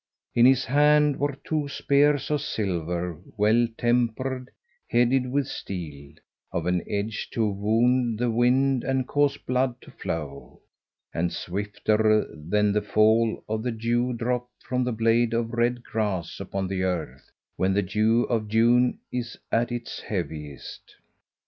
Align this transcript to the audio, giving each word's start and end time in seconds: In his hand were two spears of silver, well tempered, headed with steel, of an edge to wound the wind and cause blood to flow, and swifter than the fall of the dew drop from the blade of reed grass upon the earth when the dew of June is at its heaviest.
In 0.33 0.47
his 0.47 0.65
hand 0.65 1.19
were 1.19 1.37
two 1.43 1.67
spears 1.69 2.31
of 2.31 2.41
silver, 2.41 3.19
well 3.37 3.67
tempered, 3.77 4.49
headed 4.89 5.29
with 5.31 5.45
steel, 5.47 6.13
of 6.51 6.65
an 6.65 6.81
edge 6.89 7.29
to 7.33 7.47
wound 7.47 8.17
the 8.17 8.31
wind 8.31 8.83
and 8.83 9.07
cause 9.07 9.37
blood 9.37 9.79
to 9.81 9.91
flow, 9.91 10.59
and 11.13 11.31
swifter 11.31 12.27
than 12.33 12.73
the 12.73 12.81
fall 12.81 13.43
of 13.47 13.61
the 13.61 13.69
dew 13.71 14.11
drop 14.13 14.49
from 14.67 14.83
the 14.83 14.91
blade 14.91 15.35
of 15.35 15.53
reed 15.53 15.83
grass 15.83 16.39
upon 16.39 16.67
the 16.67 16.81
earth 16.81 17.29
when 17.55 17.75
the 17.75 17.83
dew 17.83 18.23
of 18.23 18.47
June 18.47 18.97
is 19.11 19.37
at 19.51 19.71
its 19.71 19.99
heaviest. 20.01 20.95